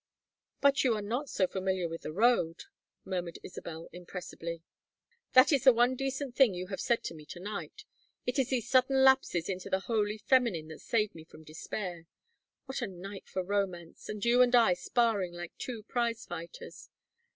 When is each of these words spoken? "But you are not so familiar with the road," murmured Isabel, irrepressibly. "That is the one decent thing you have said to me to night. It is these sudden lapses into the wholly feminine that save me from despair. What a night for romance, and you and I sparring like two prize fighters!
"But 0.61 0.83
you 0.83 0.95
are 0.95 1.01
not 1.03 1.29
so 1.29 1.45
familiar 1.45 1.87
with 1.87 2.01
the 2.01 2.11
road," 2.11 2.63
murmured 3.05 3.37
Isabel, 3.43 3.87
irrepressibly. 3.93 4.63
"That 5.33 5.51
is 5.51 5.63
the 5.65 5.73
one 5.73 5.95
decent 5.95 6.35
thing 6.35 6.55
you 6.55 6.65
have 6.69 6.81
said 6.81 7.03
to 7.03 7.13
me 7.13 7.23
to 7.27 7.39
night. 7.39 7.85
It 8.25 8.39
is 8.39 8.49
these 8.49 8.67
sudden 8.67 9.03
lapses 9.03 9.47
into 9.47 9.69
the 9.69 9.81
wholly 9.81 10.17
feminine 10.17 10.69
that 10.69 10.81
save 10.81 11.13
me 11.13 11.23
from 11.23 11.43
despair. 11.43 12.07
What 12.65 12.81
a 12.81 12.87
night 12.87 13.29
for 13.29 13.43
romance, 13.43 14.09
and 14.09 14.25
you 14.25 14.41
and 14.41 14.55
I 14.55 14.73
sparring 14.73 15.33
like 15.33 15.55
two 15.59 15.83
prize 15.83 16.25
fighters! 16.25 16.89